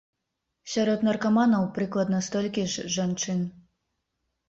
[0.75, 3.49] Сярод наркаманаў прыкладна столькі ж жанчын.